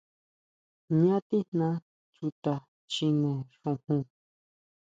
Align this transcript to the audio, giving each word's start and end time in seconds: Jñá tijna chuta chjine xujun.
Jñá 0.91 1.15
tijna 1.27 1.67
chuta 2.15 2.53
chjine 2.91 3.33
xujun. 3.59 4.01